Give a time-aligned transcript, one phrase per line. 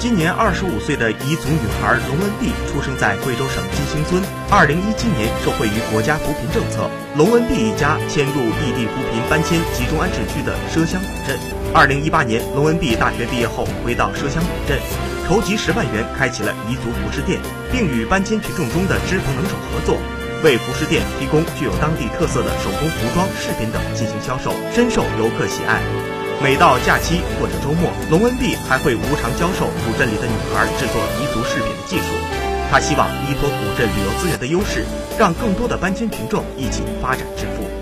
[0.00, 4.24] 今年二十五岁的彝族女孩龙文碧出生在贵州省金星村。
[4.48, 6.88] 二零一七年受惠于国家扶贫政策，
[7.20, 11.36] 龙文碧一家迁入异地扶贫搬迁集中安置区的奢乡古镇。
[11.74, 14.80] 二零一八年，龙文碧大学毕业后回到奢乡古镇，
[15.28, 17.38] 筹集十万元开启了彝族服饰店，
[17.70, 20.00] 并与搬迁群众中的知朋能手合作，
[20.42, 25.84] 为服饰店提供具有当地特色的手工服装、饰品等进行销售，深受游客喜爱。
[26.42, 32.04] 每到假期或者周末，龙文碧还会无偿教授古镇里的女孩制作彝族饰品的技术。
[32.70, 34.86] 他希望依托古镇旅游资源的优势，
[35.18, 37.80] 让更多的搬迁群众一起发展致富。